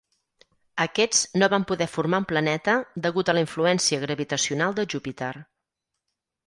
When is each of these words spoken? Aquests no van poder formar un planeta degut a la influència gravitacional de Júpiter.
Aquests 0.85 1.19
no 1.41 1.49
van 1.53 1.65
poder 1.73 1.89
formar 1.97 2.21
un 2.23 2.27
planeta 2.31 2.75
degut 3.09 3.31
a 3.35 3.39
la 3.39 3.45
influència 3.47 4.01
gravitacional 4.07 4.79
de 4.81 4.89
Júpiter. 4.95 5.35